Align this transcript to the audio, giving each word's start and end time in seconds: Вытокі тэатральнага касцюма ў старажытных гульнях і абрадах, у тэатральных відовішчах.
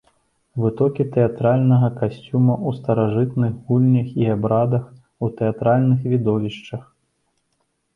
Вытокі 0.61 1.03
тэатральнага 1.15 1.89
касцюма 1.99 2.55
ў 2.55 2.69
старажытных 2.79 3.53
гульнях 3.71 4.07
і 4.25 4.35
абрадах, 4.39 4.83
у 5.25 5.35
тэатральных 5.39 5.99
відовішчах. 6.13 6.83